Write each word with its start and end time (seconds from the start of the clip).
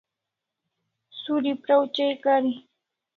Suri 1.19 1.51
praw 1.63 1.83
chai 1.95 2.13
kari 2.23 2.51